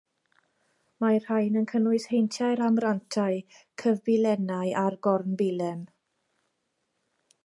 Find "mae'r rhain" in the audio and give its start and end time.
1.03-1.59